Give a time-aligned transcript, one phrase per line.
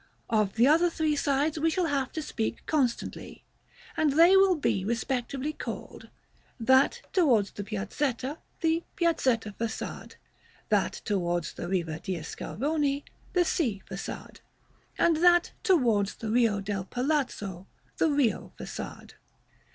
[0.31, 3.43] Of the other three sides we shall have to speak constantly;
[3.95, 6.09] and they will be respectively called,
[6.59, 10.13] that towards the Piazzetta, the "Piazzetta Façade;"
[10.69, 13.03] that towards the Riva de' Schiavoni,
[13.33, 14.37] the "Sea Façade;"
[14.97, 19.11] and that towards the Rio del Palazzo, the "Rio Façade."